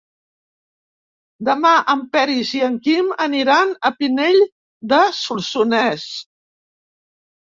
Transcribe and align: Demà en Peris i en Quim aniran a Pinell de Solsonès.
Demà 1.49 1.73
en 1.93 1.99
Peris 2.15 2.53
i 2.59 2.61
en 2.69 2.79
Quim 2.87 3.11
aniran 3.27 3.75
a 3.89 3.91
Pinell 3.99 4.39
de 4.93 5.01
Solsonès. 5.17 6.07